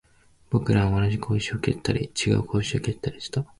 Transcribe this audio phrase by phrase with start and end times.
[0.49, 3.45] 僕らは同じ小石を蹴ったり、違う小石を蹴ったりした